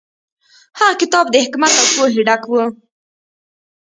هغه 0.79 0.93
کتاب 1.01 1.25
د 1.31 1.35
حکمت 1.43 1.73
او 1.81 1.85
پوهې 1.95 2.21
ډک 2.27 2.43
و. 2.47 2.53